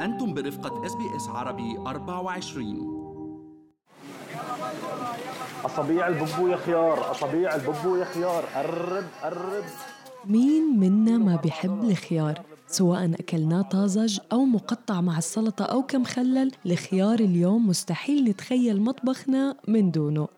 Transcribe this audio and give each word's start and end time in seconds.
أنتم 0.00 0.34
برفقة 0.34 0.86
إس 0.86 0.94
بي 0.94 1.16
إس 1.16 1.28
عربي 1.28 1.78
24 1.78 3.04
أصابيع 5.64 6.08
الببو 6.08 6.48
يا 6.48 6.56
خيار 6.56 7.10
أصابيع 7.10 7.54
الببو 7.54 7.96
يا 7.96 8.04
خيار. 8.04 8.44
قرب 8.54 9.04
قرب 9.22 9.64
مين 10.26 10.78
منا 10.80 11.18
ما 11.18 11.36
بيحب 11.36 11.84
الخيار 11.84 12.40
سواء 12.66 13.04
أكلناه 13.14 13.62
طازج 13.62 14.18
أو 14.32 14.44
مقطع 14.44 15.00
مع 15.00 15.18
السلطة 15.18 15.64
أو 15.64 15.82
كمخلل 15.82 16.50
الخيار 16.66 17.20
اليوم 17.20 17.68
مستحيل 17.68 18.24
نتخيل 18.24 18.82
مطبخنا 18.82 19.56
من 19.68 19.90
دونه. 19.90 20.28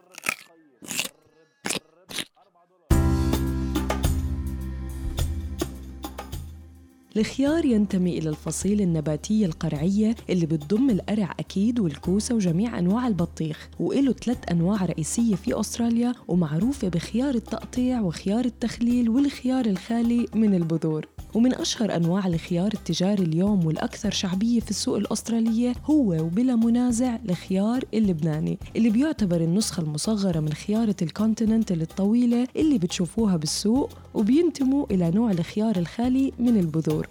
الخيار 7.18 7.64
ينتمي 7.64 8.18
إلى 8.18 8.28
الفصيل 8.28 8.80
النباتية 8.80 9.46
القرعية 9.46 10.14
اللي 10.30 10.46
بتضم 10.46 10.90
القرع 10.90 11.34
أكيد 11.40 11.80
والكوسة 11.80 12.34
وجميع 12.34 12.78
أنواع 12.78 13.08
البطيخ 13.08 13.68
وإله 13.80 14.12
ثلاث 14.12 14.38
أنواع 14.50 14.84
رئيسية 14.84 15.34
في 15.34 15.60
أستراليا 15.60 16.14
ومعروفة 16.28 16.88
بخيار 16.88 17.34
التقطيع 17.34 18.00
وخيار 18.00 18.44
التخليل 18.44 19.08
والخيار 19.08 19.66
الخالي 19.66 20.27
من 20.34 20.55
البذور. 20.55 21.06
ومن 21.36 21.54
أشهر 21.54 21.96
أنواع 21.96 22.26
الخيار 22.26 22.70
التجاري 22.74 23.22
اليوم 23.22 23.66
والأكثر 23.66 24.10
شعبية 24.10 24.60
في 24.60 24.70
السوق 24.70 24.96
الأسترالية 24.96 25.74
هو 25.84 26.12
وبلا 26.22 26.56
منازع 26.56 27.18
الخيار 27.28 27.84
اللبناني 27.94 28.58
اللي 28.77 28.90
بيعتبر 28.90 29.41
النسخة 29.41 29.80
المصغرة 29.80 30.41
من 30.41 30.52
خيارة 30.52 30.96
الكونتيننت 31.02 31.72
الطويلة 31.72 32.46
اللي 32.56 32.78
بتشوفوها 32.78 33.36
بالسوق 33.36 33.91
وبينتموا 34.14 34.86
إلى 34.91 35.10
نوع 35.10 35.30
الخيار 35.30 35.77
الخالي 35.77 36.32
من 36.38 36.56
البذور. 36.56 37.08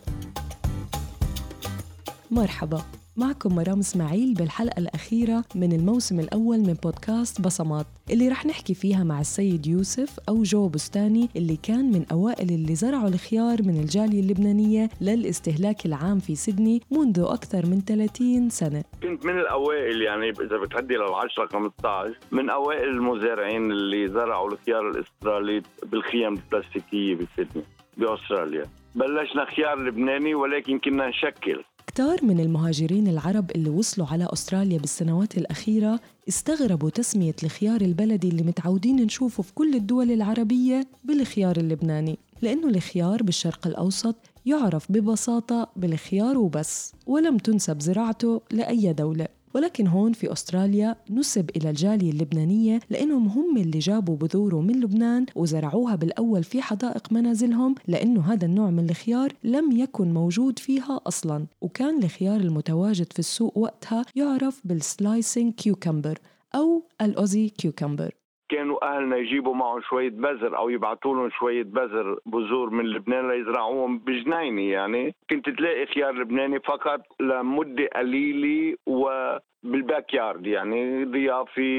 مرحبا. 2.32 3.05
معكم 3.18 3.56
مرام 3.56 3.80
إسماعيل 3.80 4.34
بالحلقة 4.34 4.80
الأخيرة 4.80 5.44
من 5.56 5.74
الموسم 5.74 6.20
الأول 6.20 6.58
من 6.58 6.74
بودكاست 6.84 7.42
بصمات 7.42 7.86
اللي 8.12 8.30
رح 8.30 8.46
نحكي 8.46 8.74
فيها 8.74 9.04
مع 9.04 9.20
السيد 9.20 9.68
يوسف 9.68 10.20
أو 10.30 10.44
جو 10.44 10.68
بستاني 10.68 11.30
اللي 11.36 11.58
كان 11.64 11.92
من 11.92 12.06
أوائل 12.12 12.50
اللي 12.50 12.76
زرعوا 12.76 13.08
الخيار 13.08 13.58
من 13.64 13.80
الجالية 13.80 14.20
اللبنانية 14.20 14.90
للاستهلاك 15.02 15.86
العام 15.86 16.20
في 16.20 16.36
سيدني 16.36 16.82
منذ 16.92 17.20
أكثر 17.20 17.66
من 17.66 17.82
30 17.82 18.50
سنة. 18.50 18.84
كنت 19.04 19.26
من 19.26 19.40
الأوائل 19.40 20.02
يعني 20.02 20.30
إذا 20.30 20.58
بتعدي 20.58 20.96
لل 20.96 21.14
10 21.14 21.48
15 21.48 22.14
من 22.32 22.50
أوائل 22.50 22.90
المزارعين 22.90 23.72
اللي 23.72 24.08
زرعوا 24.08 24.52
الخيار 24.52 24.90
الأسترالي 24.90 25.62
بالخيام 25.84 26.34
البلاستيكية 26.34 27.16
بسيدني 27.16 27.64
بأستراليا. 27.98 28.66
بلشنا 28.96 29.46
خيار 29.46 29.80
لبناني 29.80 30.36
ولكن 30.36 30.80
كنا 30.80 31.08
نشكل. 31.10 31.64
كتار 31.96 32.26
من 32.26 32.40
المهاجرين 32.40 33.08
العرب 33.08 33.52
اللي 33.52 33.70
وصلوا 33.70 34.08
على 34.08 34.28
أستراليا 34.34 34.78
بالسنوات 34.78 35.38
الأخيرة 35.38 36.00
استغربوا 36.30 36.90
تسمية 36.90 37.36
الخيار 37.44 37.82
البلدي 37.82 38.30
اللي 38.30 38.44
متعودين 38.44 38.96
نشوفه 38.96 39.44
في 39.44 39.54
كل 39.54 39.76
الدول 39.76 40.12
العربية 40.12 40.88
بالخيار 41.04 41.58
اللبناني 41.58 42.18
لأنه 42.42 42.68
الخيار 42.68 43.24
بالشرق 43.24 43.68
الأوسط 43.68 44.16
يعرف 44.46 44.92
ببساطة 44.92 45.70
بالخيار 45.76 46.38
وبس 46.38 46.94
ولم 47.08 47.38
تنسب 47.38 47.82
زراعته 47.82 48.42
لأي 48.52 48.94
دولة. 48.94 49.28
ولكن 49.56 49.88
هون 49.88 50.14
في 50.14 50.32
أستراليا 50.32 50.96
نسب 51.10 51.50
إلى 51.56 51.70
الجالية 51.70 52.12
اللبنانية 52.12 52.80
لأنهم 52.90 53.28
هم 53.28 53.58
اللي 53.58 53.80
جابوا 53.80 54.16
بذوره 54.16 54.62
من 54.62 54.82
لبنان 54.82 55.26
وزرعوها 55.36 55.96
بالأول 55.96 56.44
في 56.44 56.62
حدائق 56.62 57.12
منازلهم 57.12 57.76
لأنه 57.88 58.22
هذا 58.34 58.46
النوع 58.46 58.70
من 58.70 58.90
الخيار 58.90 59.34
لم 59.44 59.72
يكن 59.72 60.14
موجود 60.14 60.60
فيها 60.60 61.02
أصلاً. 61.08 61.46
وكان 61.62 62.04
الخيار 62.04 62.40
المتواجد 62.40 63.14
في 63.14 63.20
السوق 63.20 63.58
وقتها 63.58 64.06
يعرف 64.16 64.62
بال 64.66 64.85
slicing 64.85 65.54
cucumber 65.54 66.20
أو 66.56 66.84
ال 67.02 67.09
Aussie 67.09 67.50
cucumber. 67.50 68.25
كانوا 68.50 68.96
أهلنا 68.96 69.18
يجيبوا 69.18 69.56
معهم 69.56 69.82
شوية 69.82 70.10
بذر 70.10 70.58
أو 70.58 70.70
يبعثوا 70.70 71.16
لهم 71.16 71.30
شوية 71.30 71.64
بذر 71.64 72.20
بذور 72.26 72.70
من 72.70 72.86
لبنان 72.86 73.30
ليزرعوهم 73.30 73.98
بجنينة 74.00 74.62
يعني. 74.62 75.16
كنت 75.30 75.50
تلاقي 75.50 75.86
خيار 75.86 76.14
لبناني 76.14 76.60
فقط 76.60 77.02
لمدة 77.20 77.90
قليلة 77.96 78.78
و 78.88 79.36
بال 79.64 80.14
backyard 80.14 80.48
يعني. 80.48 81.06
ضيافي 81.06 81.72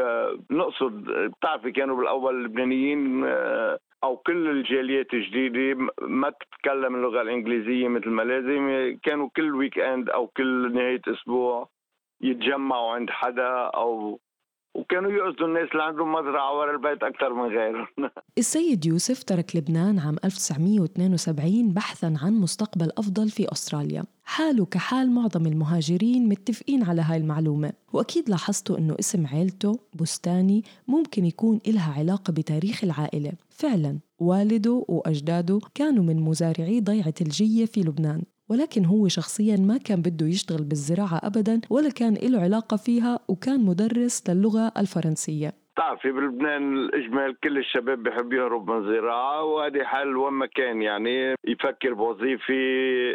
آه، 0.00 0.38
نقصد 0.50 1.04
بتعرفي 1.10 1.72
كانوا 1.72 1.96
بالأول 1.96 2.34
اللبنانيين 2.34 3.24
آه، 3.24 3.78
أو 4.04 4.16
كل 4.16 4.48
الجاليات 4.48 5.14
الجديدة 5.14 5.86
ما 6.02 6.30
تتكلم 6.30 6.94
اللغة 6.94 7.22
الإنجليزية 7.22 7.88
مثل 7.88 8.08
ما 8.08 8.22
لازم. 8.22 8.96
كانوا 9.02 9.28
كل 9.36 9.54
weekend 9.54 10.10
أو 10.10 10.26
كل 10.26 10.72
نهاية 10.74 11.00
أسبوع 11.08 11.68
يتجمعوا 12.20 12.92
عند 12.92 13.10
حدا 13.10 13.48
أو 13.74 14.20
وكانوا 14.80 15.12
يقصدوا 15.12 15.46
الناس 15.46 15.68
اللي 15.72 15.82
عندهم 15.82 16.12
مزرعة 16.12 16.58
ورا 16.58 16.72
البيت 16.72 17.02
أكثر 17.02 17.32
من 17.32 17.48
غيرهم. 17.48 17.86
السيد 18.38 18.86
يوسف 18.86 19.22
ترك 19.22 19.56
لبنان 19.56 19.98
عام 19.98 20.16
1972 20.24 21.68
بحثا 21.72 22.14
عن 22.22 22.32
مستقبل 22.32 22.90
أفضل 22.98 23.28
في 23.30 23.52
أستراليا. 23.52 24.04
حاله 24.24 24.64
كحال 24.64 25.10
معظم 25.10 25.46
المهاجرين 25.46 26.28
متفقين 26.28 26.82
على 26.82 27.02
هاي 27.02 27.16
المعلومة. 27.16 27.72
وأكيد 27.92 28.30
لاحظتوا 28.30 28.78
أنه 28.78 28.96
اسم 29.00 29.26
عيلته 29.26 29.78
بستاني 29.94 30.64
ممكن 30.88 31.24
يكون 31.24 31.60
إلها 31.66 31.94
علاقة 31.98 32.32
بتاريخ 32.32 32.84
العائلة. 32.84 33.32
فعلا 33.50 33.98
والده 34.18 34.84
وأجداده 34.88 35.60
كانوا 35.74 36.04
من 36.04 36.20
مزارعي 36.20 36.80
ضيعة 36.80 37.14
الجية 37.20 37.66
في 37.66 37.80
لبنان. 37.80 38.22
ولكن 38.50 38.84
هو 38.84 39.08
شخصيا 39.08 39.56
ما 39.56 39.76
كان 39.76 40.02
بده 40.02 40.26
يشتغل 40.26 40.64
بالزراعة 40.64 41.20
أبدا 41.22 41.60
ولا 41.70 41.90
كان 41.90 42.14
له 42.14 42.40
علاقة 42.40 42.76
فيها 42.76 43.20
وكان 43.28 43.64
مدرس 43.64 44.22
للغة 44.28 44.72
الفرنسية. 44.76 45.54
بتعرفي 45.80 46.12
بلبنان 46.12 46.76
الإجمال 46.76 47.40
كل 47.40 47.58
الشباب 47.58 48.02
بحب 48.02 48.32
يهرب 48.32 48.70
من 48.70 48.76
الزراعه 48.76 49.44
وهذه 49.44 49.84
حل 49.84 50.16
وين 50.16 50.32
ما 50.32 50.46
كان 50.46 50.82
يعني 50.82 51.34
يفكر 51.44 51.94
بوظيفه 51.94 52.54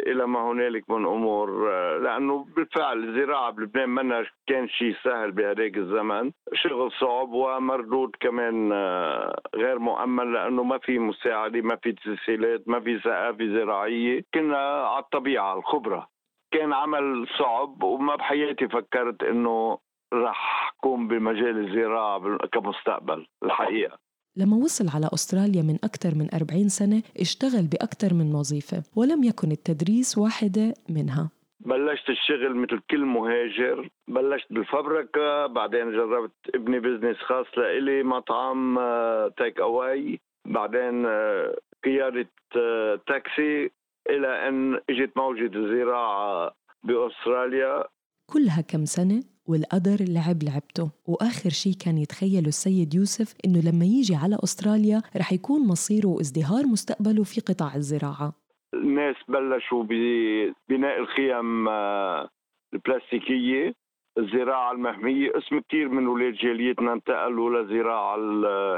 إلى 0.06 0.26
ما 0.26 0.50
هنالك 0.50 0.90
من 0.90 1.06
أمور. 1.06 1.70
لأنه 1.98 2.46
بالفعل 2.56 3.04
الزراعة 3.04 3.50
بلبنان 3.50 3.88
منا 3.88 4.26
كان 4.46 4.68
شيء 4.68 4.94
سهل 5.04 5.32
بهذاك 5.32 5.76
الزمن. 5.76 6.32
شغل 6.54 6.92
صعب 6.92 7.32
ومردود 7.32 8.10
كمان 8.20 8.72
آه، 8.72 9.40
غير 9.54 9.78
مؤمن 9.78 10.32
لأنه 10.32 10.62
ما 10.62 10.78
في 10.78 10.98
مساعدة 10.98 11.60
ما 11.60 11.76
في 11.76 11.92
تسهيلات 11.92 12.68
ما 12.68 12.80
في 12.80 12.98
ثقافه 12.98 13.46
زراعية. 13.46 14.24
كنا 14.34 14.58
على 14.86 15.02
الطبيعة 15.02 15.58
الخبرة. 15.58 16.08
كان 16.52 16.72
عمل 16.72 17.26
صعب 17.38 17.82
وما 17.82 18.16
بحياتي 18.16 18.68
فكرت 18.68 19.22
إنه 19.22 19.78
رح 20.14 20.72
اكون 20.78 21.08
بمجال 21.08 21.66
الزراعه 21.68 22.18
بال- 22.18 22.50
كمستقبل 22.52 23.26
الحقيقة. 23.44 23.98
لما 24.36 24.56
وصل 24.56 24.88
على 24.94 25.08
أستراليا 25.14 25.62
من 25.62 25.74
أكثر 25.84 26.14
من 26.14 26.28
40 26.34 26.68
سنة 26.68 27.02
اشتغل 27.20 27.66
بأكثر 27.72 28.14
من 28.14 28.34
وظيفة 28.34 28.82
ولم 28.96 29.24
يكن 29.24 29.50
التدريس 29.50 30.18
واحدة 30.18 30.74
منها. 30.90 31.30
بلشت 31.60 32.10
الشغل 32.10 32.56
مثل 32.56 32.80
كل 32.90 33.04
مهاجر. 33.04 33.88
بلشت 34.08 34.52
بالفبركة 34.52 35.46
بعدين 35.46 35.92
جربت 35.92 36.32
ابني 36.54 36.80
business 36.80 37.16
خاص 37.16 37.46
لإلي 37.56 38.02
مطعم 38.02 38.78
آه، 38.78 39.28
تيك 39.38 39.60
اواي 39.60 40.20
بعدين 40.46 41.06
آه، 41.06 41.56
قيادة 41.84 42.28
آه، 42.56 43.00
تاكسي 43.06 43.70
إلى 44.10 44.48
أن 44.48 44.74
إجت 44.90 45.16
موجة 45.16 45.50
الزراعة 45.56 46.52
بأستراليا. 46.84 47.84
كلها 48.32 48.60
كم 48.60 48.84
سنة؟ 48.84 49.22
والقدر 49.48 49.98
لعب 50.00 50.42
لعبته. 50.42 50.90
وآخر 51.06 51.50
شي 51.50 51.72
كان 51.84 51.98
يتخيله 51.98 52.48
السيد 52.48 52.94
يوسف 52.94 53.34
إنه 53.44 53.60
لما 53.68 53.84
يجي 53.84 54.14
على 54.14 54.36
أستراليا 54.44 55.02
رح 55.16 55.32
يكون 55.32 55.68
مصيره 55.68 56.06
وازدهار 56.08 56.66
مستقبله 56.66 57.24
في 57.24 57.40
قطاع 57.40 57.74
الزراعة. 57.74 58.32
الناس 58.74 59.16
بلشوا 59.28 59.82
ببناء 59.82 60.98
الخيم 60.98 61.68
آه، 61.68 62.28
البلاستيكية 62.74 63.74
الزراعة 64.18 64.72
المحمية. 64.72 65.30
اسم 65.38 65.60
كثير 65.68 65.88
من 65.88 66.06
ولاد 66.06 66.32
جاليتنا 66.32 66.92
انتقلوا 66.92 67.50
للزراعة 67.50 68.16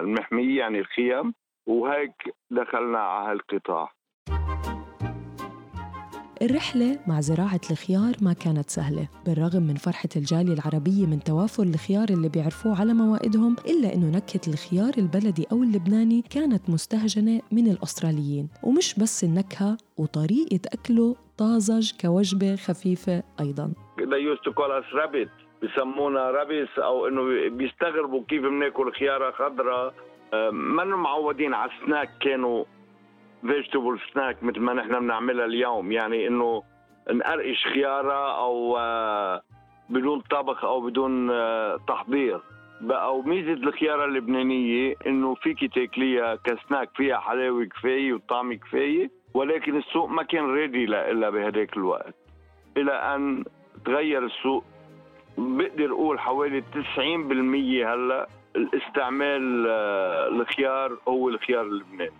المحمية 0.00 0.58
يعني 0.58 0.78
الخيم. 0.78 1.34
وهيك 1.66 2.34
دخلنا 2.50 2.98
على 2.98 3.30
هالقطاع. 3.30 3.97
الرحلة 6.42 6.98
مع 7.06 7.20
زراعة 7.20 7.60
الخيار 7.70 8.14
ما 8.22 8.32
كانت 8.32 8.70
سهلة 8.70 9.08
بالرغم 9.26 9.62
من 9.62 9.74
فرحة 9.74 10.08
الجالية 10.16 10.52
العربية 10.52 11.06
من 11.06 11.20
توافر 11.20 11.62
الخيار 11.62 12.08
اللي 12.10 12.28
بيعرفوه 12.28 12.80
على 12.80 12.92
موائدهم 12.94 13.56
إلا 13.66 13.94
أنه 13.94 14.16
نكهة 14.16 14.40
الخيار 14.48 14.92
البلدي 14.98 15.46
أو 15.52 15.62
اللبناني 15.62 16.22
كانت 16.34 16.70
مستهجنة 16.70 17.40
من 17.52 17.66
الأستراليين. 17.66 18.48
ومش 18.62 18.98
بس 18.98 19.24
النكهة 19.24 19.76
وطريقة 19.96 20.60
أكله 20.72 21.16
طازج 21.38 21.92
كوجبة 22.00 22.56
خفيفة 22.56 23.22
أيضاً. 23.40 23.72
They 23.98 24.22
used 24.30 24.44
to 24.48 24.52
call 24.52 24.70
us 24.80 24.88
rabbit. 24.94 25.30
بسمونا 25.62 26.30
rabbits 26.30 26.78
أو 26.78 27.06
إنه 27.08 27.48
بيستغربوا 27.56 28.22
كيف 28.28 28.42
بناكل 28.42 28.92
خيارة 28.92 29.30
خضراء. 29.30 29.94
آه، 30.34 30.50
ما 30.50 30.84
معودين 30.84 31.54
على 31.54 31.70
سناك 31.86 32.10
كانوا 32.20 32.64
vegetable 33.40 33.98
snack 34.14 34.42
مثل 34.42 34.60
ما 34.60 34.74
نحن 34.74 34.98
بنعملها 35.00 35.44
اليوم. 35.44 35.92
يعني 35.92 36.26
إنه 36.26 36.62
نقرقش 37.10 37.64
خيارة 37.74 38.38
أو 38.38 38.76
آه، 38.78 39.42
بدون 39.88 40.20
طبخ 40.20 40.64
أو 40.64 40.80
بدون 40.80 41.30
آه، 41.30 41.76
تحضير. 41.88 42.40
بقى 42.80 43.16
وميزه 43.18 43.52
الخيارة 43.52 44.04
اللبنانية 44.04 44.94
إنه 45.06 45.34
فيك 45.34 45.74
تاكليها 45.74 46.34
كسناك 46.34 46.90
فيها 46.96 47.18
حلاوة 47.18 47.64
كفاية 47.64 48.12
وطعم 48.12 48.54
كفاية 48.54 49.10
ولكن 49.34 49.76
السوق 49.76 50.08
ما 50.08 50.22
كان 50.22 50.44
ready 50.50 50.86
لها 50.86 51.30
بهداك 51.30 51.76
الوقت. 51.76 52.14
إلى 52.76 52.92
أن 52.92 53.44
تغير 53.84 54.24
السوق 54.24 54.64
بقدر 55.38 55.92
أقول 55.92 56.20
حوالي 56.20 56.60
90% 56.60 57.86
هلأ 57.86 58.28
الاستعمال 58.56 59.66
آه، 59.68 60.28
الخيار 60.28 60.98
هو 61.08 61.28
الخيار 61.28 61.62
اللبناني. 61.62 62.12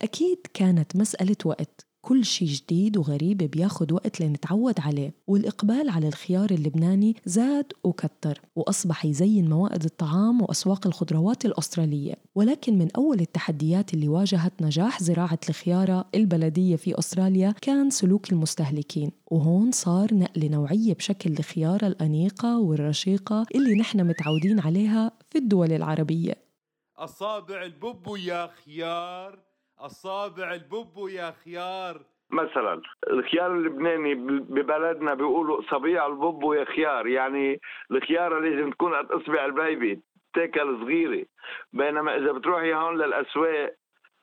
أكيد 0.00 0.38
كانت 0.54 0.96
مسألة 0.96 1.36
وقت. 1.44 1.86
كل 2.04 2.24
شيء 2.24 2.48
جديد 2.48 2.96
وغريب 2.96 3.38
بياخد 3.38 3.92
وقت 3.92 4.20
لنتعود 4.20 4.80
عليه 4.80 5.14
والإقبال 5.26 5.88
على 5.88 6.08
الخيار 6.08 6.50
اللبناني 6.50 7.16
زاد 7.24 7.72
وكتر 7.84 8.40
وأصبح 8.56 9.04
يزين 9.04 9.50
موائد 9.50 9.84
الطعام 9.84 10.42
وأسواق 10.42 10.86
الخضروات 10.86 11.44
الأسترالية. 11.46 12.14
ولكن 12.34 12.78
من 12.78 12.88
أول 12.96 13.20
التحديات 13.20 13.94
اللي 13.94 14.08
واجهت 14.08 14.62
نجاح 14.62 15.02
زراعة 15.02 15.38
الخيارة 15.48 16.04
البلدية 16.14 16.76
في 16.76 16.98
أستراليا 16.98 17.54
كان 17.62 17.90
سلوك 17.90 18.32
المستهلكين. 18.32 19.10
وهون 19.30 19.72
صار 19.72 20.14
نقل 20.14 20.50
نوعية 20.50 20.94
بشكل 20.94 21.32
الخيارة 21.32 21.86
الأنيقة 21.86 22.58
والرشيقة 22.60 23.46
اللي 23.54 23.74
نحن 23.74 24.06
متعودين 24.06 24.60
عليها 24.60 25.12
في 25.30 25.38
الدول 25.38 25.72
العربية. 25.72 26.34
أصابع 26.96 27.62
البوبو 27.62 28.16
يا 28.16 28.46
خيار. 28.46 29.51
أصابع 29.86 30.54
البوبو 30.54 31.08
يا 31.08 31.30
خيار. 31.44 32.00
مثلا 32.30 32.82
الخيار 33.10 33.52
اللبناني 33.52 34.14
ببلدنا 34.54 35.14
بيقولوا 35.14 35.62
صبيع 35.70 36.06
البوبو 36.06 36.52
يا 36.52 36.64
خيار 36.64 37.06
يعني 37.06 37.60
الخياره 37.90 38.40
لازم 38.40 38.70
تكون 38.70 38.94
قد 38.94 39.12
أصبع 39.12 39.44
البيبي 39.44 40.00
تاكل 40.34 40.78
صغيرة. 40.80 41.26
بينما 41.72 42.16
إذا 42.16 42.32
بتروحي 42.32 42.74
هون 42.74 42.98
للأسواق 42.98 43.74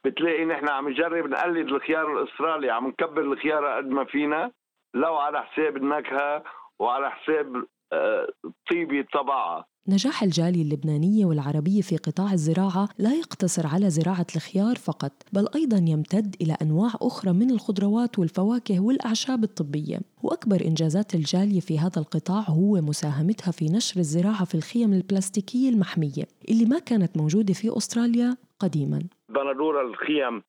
بتلاقي 0.06 0.46
نحن 0.46 0.70
عم 0.70 0.90
نجرب 0.90 1.28
نقلد 1.28 1.68
الخيار 1.68 2.18
الأسترالي 2.18 2.70
عم 2.72 2.88
نكبر 2.88 3.22
الخياره 3.22 3.76
قد 3.78 3.88
ما 3.90 4.04
فينا 4.06 4.52
لو 4.94 5.16
على 5.16 5.44
حساب 5.44 5.78
النكهة 5.78 6.44
وعلى 6.80 7.12
حساب 7.12 7.66
آه، 7.94 8.28
طيبة 8.72 9.06
طبعها. 9.14 9.66
نجاح 9.90 10.24
الجالية 10.24 10.62
اللبنانية 10.62 11.26
والعربية 11.26 11.82
في 11.82 11.98
قطاع 11.98 12.34
الزراعة 12.34 12.90
لا 13.00 13.14
يقتصر 13.14 13.68
على 13.68 13.90
زراعة 13.90 14.28
الخيار 14.36 14.76
فقط 14.76 15.12
بل 15.34 15.48
أيضا 15.56 15.78
يمتد 15.78 16.36
إلى 16.42 16.58
أنواع 16.62 16.92
أخرى 17.02 17.34
من 17.34 17.52
الخضروات 17.52 18.20
والفواكه 18.20 18.80
والأعشاب 18.80 19.44
الطبية. 19.44 20.00
وأكبر 20.24 20.62
إنجازات 20.66 21.16
الجالية 21.16 21.60
في 21.60 21.80
هذا 21.80 22.00
القطاع 22.02 22.44
هو 22.50 22.82
مساهمتها 22.82 23.52
في 23.52 23.66
نشر 23.66 24.00
الزراعة 24.00 24.46
في 24.46 24.56
الخيم 24.56 24.94
البلاستيكية 24.94 25.70
المحمية 25.70 26.26
اللي 26.50 26.66
ما 26.66 26.80
كانت 26.80 27.18
موجودة 27.18 27.54
في 27.54 27.78
أستراليا 27.78 28.38
قديما. 28.60 29.00
بندورة 29.30 29.82
الخيم. 29.82 30.44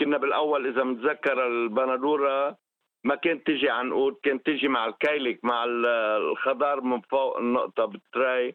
كنا 0.00 0.18
بالأول 0.18 0.66
إذا 0.66 0.84
متذكر 0.84 1.46
البندورة 1.46 2.56
ما 3.04 3.14
كانت 3.14 3.46
تجي 3.46 3.70
عنقود 3.70 4.14
كانت 4.22 4.46
تجي 4.46 4.68
مع 4.68 4.86
الكيلك 4.86 5.44
مع 5.44 5.64
الخضار 5.64 6.80
من 6.80 7.00
فوق 7.00 7.38
النقطة 7.38 7.84
بال 7.84 8.04
tray. 8.04 8.54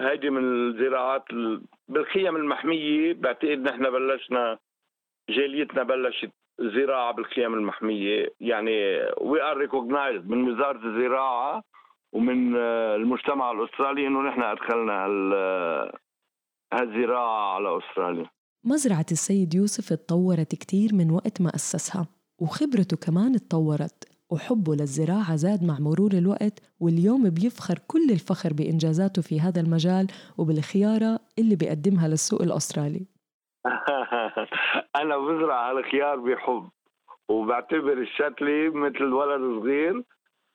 هيدي 0.00 0.30
من 0.30 0.44
الزراعات 0.44 1.24
بالخيم 1.88 2.36
المحمية 2.36 3.12
بعتقد 3.14 3.58
نحن 3.58 3.90
بلشنا 3.90 4.58
جاليتنا 5.30 5.82
بلشت 5.82 6.30
زراعة 6.60 7.12
بالخيام 7.12 7.54
المحمية. 7.54 8.34
يعني 8.40 8.70
we 9.20 9.42
are 9.42 9.56
recognised 9.56 10.28
من 10.28 10.50
وزارة 10.50 10.86
الزراعة 10.86 11.62
ومن 12.12 12.56
المجتمع 13.00 13.52
الأسترالي 13.52 14.06
إنه 14.06 14.22
نحن 14.22 14.42
أدخلنا 14.42 15.06
هالزراعة 16.72 17.54
على 17.54 17.78
أستراليا. 17.78 18.30
مزرعة 18.64 19.06
السيد 19.12 19.54
يوسف 19.54 19.92
اتطورت 19.92 20.54
كتير 20.54 20.90
من 20.94 21.10
وقت 21.10 21.40
ما 21.40 21.48
أسسها 21.54 22.06
وخبرته 22.38 22.96
كمان 22.96 23.34
اتطورت. 23.34 24.09
وحبه 24.32 24.72
للزراعة 24.72 25.36
زاد 25.36 25.64
مع 25.64 25.76
مرور 25.80 26.12
الوقت 26.12 26.56
واليوم 26.80 27.22
بيفخر 27.30 27.78
كل 27.92 28.06
الفخر 28.10 28.50
بإنجازاته 28.52 29.22
في 29.22 29.40
هذا 29.40 29.60
المجال 29.60 30.06
وبالخيارة 30.38 31.18
اللي 31.38 31.56
بيقدمها 31.56 32.08
للسوق 32.08 32.42
الأسترالي. 32.42 33.06
أنا 35.00 35.16
بزرع 35.18 35.70
الخيار 35.70 36.16
بحب 36.16 36.68
وبعتبر 37.28 37.92
الشتلة 37.92 38.70
مثل 38.74 39.04
ولد 39.04 39.60
صغير 39.60 40.02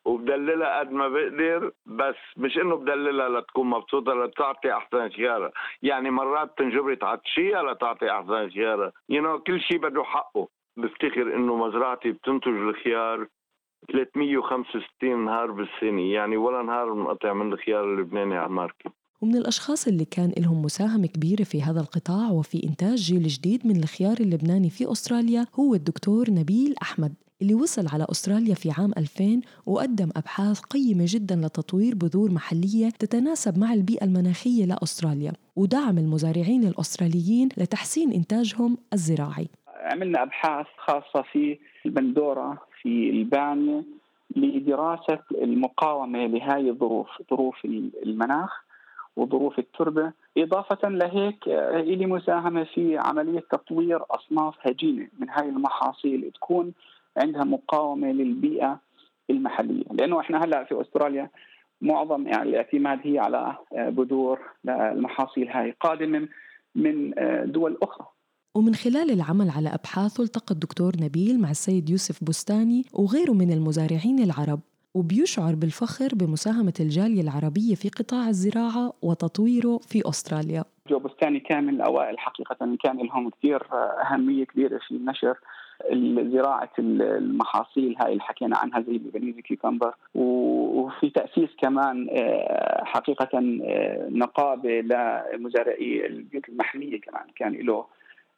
وبدللها 0.05 0.79
قد 0.79 0.91
ما 0.91 1.07
بقدر 1.07 1.71
بس 1.85 2.15
مش 2.37 2.57
إنه 2.57 2.75
بدللها 2.75 3.29
لتكون 3.29 3.69
مبسوطة 3.69 4.13
لتعطي 4.13 4.73
أحسن 4.73 5.09
خيارة. 5.09 5.51
يعني 5.81 6.11
مرات 6.11 6.57
تنجبري 6.57 6.95
تعطشيها 6.95 7.63
لتعطي 7.63 8.11
أحسن 8.11 8.49
خيارة. 8.49 8.93
يو 9.09 9.21
you 9.21 9.25
know, 9.25 9.43
كل 9.43 9.61
شيء 9.61 9.77
بده 9.77 10.03
حقه. 10.03 10.47
بفتخر 10.77 11.35
إنه 11.35 11.55
مزرعتي 11.55 12.11
بتنتج 12.11 12.47
الخيار 12.47 13.27
365 13.91 15.25
نهار 15.25 15.51
بالسنة. 15.51 16.01
يعني 16.01 16.37
ولا 16.37 16.63
نهار 16.63 16.93
منقطع 16.93 17.33
من 17.33 17.53
الخيار 17.53 17.93
اللبناني 17.93 18.35
على 18.35 18.47
الماركت 18.47 18.91
ومن 19.21 19.35
الأشخاص 19.35 19.87
اللي 19.87 20.05
كان 20.05 20.31
لهم 20.37 20.61
مساهمة 20.61 21.07
كبيرة 21.07 21.43
في 21.43 21.61
هذا 21.61 21.79
القطاع 21.79 22.31
وفي 22.31 22.63
إنتاج 22.63 22.97
جيل 22.97 23.27
جديد 23.27 23.67
من 23.67 23.83
الخيار 23.83 24.17
اللبناني 24.19 24.69
في 24.69 24.91
أستراليا 24.91 25.45
هو 25.59 25.75
الدكتور 25.75 26.31
نبيل 26.31 26.75
أحمد 26.81 27.13
اللي 27.41 27.53
وصل 27.53 27.87
على 27.87 28.05
أستراليا 28.11 28.55
في 28.55 28.71
عام 28.71 28.91
2000 28.97 29.41
وقدم 29.65 30.09
أبحاث 30.15 30.59
قيمة 30.59 31.05
جدا 31.07 31.35
لتطوير 31.35 31.95
بذور 31.95 32.31
محلية 32.31 32.89
تتناسب 32.89 33.57
مع 33.57 33.73
البيئة 33.73 34.05
المناخية 34.05 34.65
لأستراليا 34.65 35.33
ودعم 35.55 35.97
المزارعين 35.97 36.63
الأستراليين 36.63 37.49
لتحسين 37.57 38.11
إنتاجهم 38.11 38.77
الزراعي. 38.93 39.47
عملنا 39.85 40.23
أبحاث 40.23 40.65
خاصة 40.77 41.21
في 41.21 41.57
البندورة 41.85 42.57
في 42.81 43.09
البانية 43.09 43.83
لدراسة 44.35 45.19
المقاومة 45.31 46.25
لهذه 46.25 46.69
الظروف 46.69 47.07
ظروف 47.29 47.65
المناخ 48.05 48.65
وظروف 49.15 49.59
التربة 49.59 50.11
إضافة 50.37 50.89
لهيك 50.89 51.47
آه، 51.47 51.79
إلي 51.79 52.05
مساهمة 52.05 52.63
في 52.63 52.97
عملية 52.97 53.43
تطوير 53.51 53.99
أصناف 54.11 54.55
هجينة 54.61 55.07
من 55.19 55.29
هاي 55.29 55.49
المحاصيل 55.49 56.31
تكون 56.35 56.73
عندها 57.17 57.43
مقاومة 57.43 58.11
للبيئة 58.11 58.79
المحلية. 59.29 59.83
لأنه 59.91 60.19
إحنا 60.19 60.43
هلأ 60.43 60.63
في 60.63 60.81
أستراليا 60.81 61.29
معظم 61.81 62.27
يعني 62.27 62.49
الاعتماد 62.49 62.99
هي 63.03 63.19
على 63.19 63.55
آه، 63.73 63.89
بذور 63.89 64.39
المحاصيل 64.69 65.49
هاي 65.49 65.75
قادمة 65.79 66.27
من 66.75 67.19
آه، 67.19 67.45
دول 67.45 67.77
أخرى. 67.81 68.07
ومن 68.55 68.75
خلال 68.75 69.11
العمل 69.11 69.49
على 69.49 69.69
أبحاثه 69.69 70.23
التقى 70.23 70.51
الدكتور 70.51 70.91
نبيل 71.01 71.41
مع 71.41 71.49
السيد 71.49 71.89
يوسف 71.89 72.23
بستاني 72.23 72.83
وغيره 72.93 73.31
من 73.31 73.51
المزارعين 73.51 74.19
العرب 74.19 74.59
وبيشعر 74.93 75.55
بالفخر 75.55 76.07
بمساهمة 76.13 76.73
الجالية 76.79 77.21
العربية 77.21 77.75
في 77.75 77.89
قطاع 77.89 78.27
الزراعة 78.27 78.93
وتطويره 79.01 79.77
في 79.77 80.01
أستراليا. 80.09 80.63
جو 80.89 80.99
بستاني 80.99 81.39
كان 81.39 81.63
من 81.63 81.73
الأوائل 81.73 82.19
حقيقة 82.19 82.77
كان 82.83 82.97
لهم 82.97 83.29
كثير 83.29 83.63
أهمية 84.05 84.45
كبيرة 84.45 84.79
في 84.87 84.93
نشر 84.93 85.37
زراعة 86.33 86.71
المحاصيل 86.79 87.95
هاي 88.01 88.11
اللي 88.11 88.23
حكينا 88.23 88.57
عنها 88.57 88.81
زي 88.81 88.91
البنيزي 88.91 89.41
كيكمبر 89.41 89.95
وفي 90.15 91.09
تأسيس 91.09 91.49
كمان 91.61 92.07
آه، 92.11 92.83
حقيقة 92.83 93.29
آه، 93.33 94.07
نقابة 94.09 94.81
لمزارعي 94.81 96.05
البيوت 96.05 96.49
المحلية 96.49 97.01
كمان 97.01 97.23
كان 97.35 97.53
له 97.53 97.85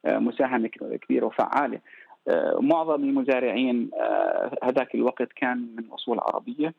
مساهمة 0.05 0.67
كبيرة 0.67 1.25
وفعالة. 1.25 1.79
آه، 2.27 2.57
معظم 2.61 3.03
المزارعين 3.03 3.89
آه، 3.93 4.57
هذاك 4.63 4.95
الوقت 4.95 5.33
كان 5.35 5.67
من 5.77 5.85
أصول 5.91 6.19
عربية 6.19 6.73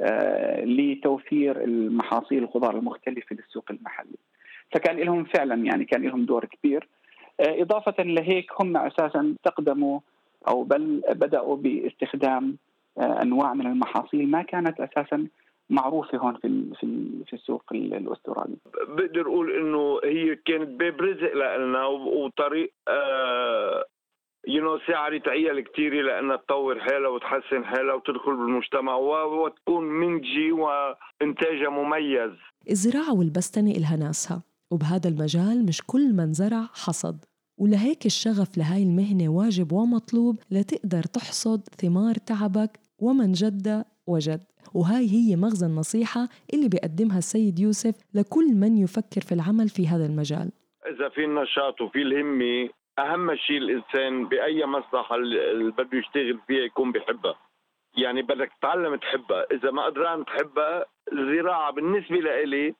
آه، 0.00 0.64
لتوفير 0.64 1.64
المحاصيل 1.64 2.42
الخضار 2.42 2.76
المختلفة 2.76 3.36
للسوق 3.36 3.64
المحلي. 3.70 4.18
فكان 4.72 4.96
لهم 4.96 5.24
فعلا 5.24 5.64
يعني 5.64 5.84
كان 5.84 6.02
لهم 6.02 6.24
دور 6.24 6.44
كبير. 6.44 6.88
إضافة 7.40 8.02
لهيك 8.02 8.50
هم 8.60 8.76
أساسا 8.76 9.34
استخدموا 9.36 10.00
أو 10.48 10.62
بل 10.62 11.02
بدأوا 11.08 11.56
باستخدام 11.56 12.56
أنواع 12.98 13.54
من 13.54 13.66
المحاصيل 13.66 14.30
ما 14.30 14.42
كانت 14.42 14.80
أساسا 14.80 15.26
معروفة 15.70 16.18
هون 16.18 16.34
في 16.34 16.72
في 16.80 17.08
في 17.26 17.32
السوق 17.32 17.62
الأسترالي. 17.72 18.56
بقدر 18.88 19.20
أقول 19.20 19.52
إنه 19.52 20.00
هي 20.04 20.36
كانت 20.36 20.68
باب 20.80 21.00
رزق 21.00 21.34
لنا 21.34 21.86
وطريق 21.86 22.72
آه 22.88 23.84
يو 24.48 24.64
نو 24.64 24.78
ساعة 24.86 25.08
رتعية 25.08 25.60
كثيرة 25.60 26.02
لأنها 26.02 26.36
تطور 26.36 26.80
حالها 26.80 27.08
وتحسن 27.08 27.64
حالها 27.64 27.94
وتدخل 27.94 28.36
بالمجتمع 28.36 28.94
وتكون 28.96 29.84
منتجة 29.84 30.52
وإنتاجها 30.52 31.68
مميز. 31.70 32.32
الزراعة 32.70 33.14
والبستنة 33.18 33.70
إلها 33.70 33.96
ناسها 33.96 34.42
وبهذا 34.72 35.08
المجال 35.08 35.66
مش 35.66 35.82
كل 35.86 36.12
من 36.12 36.32
زرع 36.32 36.62
حصد. 36.62 37.24
ولهيك 37.58 38.06
الشغف 38.06 38.58
لهاي 38.58 38.82
المهنة 38.82 39.28
واجب 39.28 39.72
ومطلوب 39.72 40.36
لتقدر 40.50 41.02
تحصد 41.02 41.60
ثمار 41.80 42.14
تعبك 42.14 42.78
ومن 42.98 43.32
جد 43.32 43.84
وجد. 44.06 44.40
وهاي 44.74 45.06
هي 45.10 45.36
مغزى 45.36 45.66
النصيحة 45.66 46.28
اللي 46.54 46.68
بيقدمها 46.68 47.18
السيد 47.18 47.58
يوسف 47.58 47.94
لكل 48.14 48.54
من 48.54 48.78
يفكر 48.78 49.20
في 49.20 49.32
العمل 49.32 49.68
في 49.68 49.88
هذا 49.88 50.06
المجال. 50.06 50.52
إذا 50.86 51.08
في 51.08 51.24
النشاط 51.24 51.80
وفي 51.80 52.02
الهمة 52.02 52.68
أهم 52.98 53.36
شيء 53.36 53.58
الإنسان 53.58 54.28
بأي 54.28 54.66
مصلحة 54.66 55.16
اللي 55.16 55.70
بده 55.72 55.98
يشتغل 55.98 56.38
فيها 56.46 56.64
يكون 56.64 56.92
بحبها. 56.92 57.38
يعني 57.96 58.22
بدك 58.22 58.50
تتعلم 58.58 58.96
تحبها. 58.96 59.46
إذا 59.52 59.70
ما 59.70 59.84
قدران 59.84 60.24
تحبها 60.24 60.84
الزراعة 61.12 61.72
بالنسبة 61.72 62.16
لإلي 62.16 62.74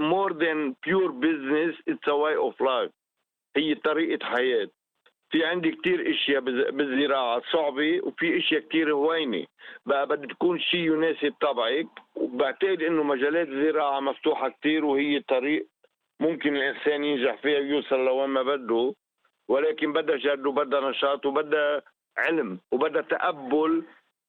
more 0.00 0.32
than 0.32 0.74
pure 0.86 1.12
business 1.26 1.74
it's 1.90 2.06
a 2.08 2.16
way 2.16 2.36
of 2.48 2.54
life. 2.60 2.92
هي 3.56 3.74
طريقة 3.74 4.26
حياة. 4.26 4.68
في 5.30 5.44
عندي 5.44 5.70
كتير 5.72 6.10
إشياء 6.10 6.40
بالزراعه 6.70 7.42
صعبة 7.52 8.00
وفي 8.02 8.38
إشياء 8.38 8.60
كتير 8.60 8.92
هوينه 8.92 9.46
بقى 9.86 10.06
بدها 10.06 10.26
تكون 10.26 10.60
شيء 10.60 10.80
يناسب 10.80 11.34
طبعك. 11.40 11.86
وبعتقد 12.14 12.82
إنه 12.82 13.02
مجالات 13.02 13.48
الزراعة 13.48 14.00
مفتوحة 14.00 14.48
كتير 14.48 14.84
وهي 14.84 15.20
طريق 15.20 15.66
ممكن 16.20 16.56
الإنسان 16.56 17.04
ينجح 17.04 17.42
فيها 17.42 17.58
ويوصل 17.58 18.04
لوين 18.04 18.30
ما 18.30 18.42
بده. 18.42 18.94
ولكن 19.48 19.92
بدها 19.92 20.16
جد 20.16 20.46
وبدها 20.46 20.90
نشاط 20.90 21.26
وبدها 21.26 21.82
علم 22.18 22.58
وبدها 22.72 23.02
تقبل 23.02 23.82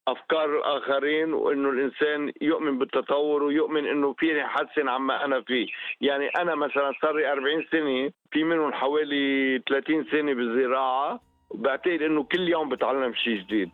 أفكار 0.07 0.57
الآخرين 0.57 1.33
وإنه 1.33 1.69
الإنسان 1.69 2.31
يؤمن 2.41 2.77
بالتطور 2.77 3.43
ويؤمن 3.43 3.85
إنه 3.85 4.13
فيني 4.13 4.45
احسن 4.45 4.87
عما 4.89 5.25
أنا 5.25 5.41
فيه، 5.41 5.67
يعني 6.01 6.27
أنا 6.27 6.55
مثلا 6.55 6.93
صار 7.01 7.15
لي 7.15 7.31
40 7.31 7.65
سنة 7.71 8.11
في 8.31 8.43
منهم 8.43 8.73
حوالي 8.73 9.59
30 9.69 10.05
سنة 10.11 10.33
بالزراعة 10.33 11.21
وبعتقد 11.49 12.01
إنه 12.01 12.23
كل 12.23 12.49
يوم 12.49 12.69
بتعلم 12.69 13.13
شيء 13.13 13.37
جديد. 13.41 13.69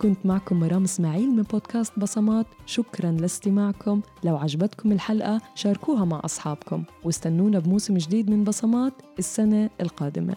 كنت 0.00 0.26
معكم 0.26 0.60
مرام 0.60 0.82
إسماعيل 0.82 1.28
من 1.28 1.42
بودكاست 1.42 1.98
بصمات. 1.98 2.46
شكرا 2.66 3.10
لاستماعكم. 3.10 4.02
لو 4.24 4.36
عجبتكم 4.36 4.92
الحلقة 4.92 5.40
شاركوها 5.54 6.04
مع 6.04 6.20
أصحابكم. 6.24 6.84
واستنونا 7.04 7.58
بموسم 7.58 7.94
جديد 7.94 8.30
من 8.30 8.44
بصمات 8.44 8.92
السنة 9.18 9.70
القادمة. 9.80 10.36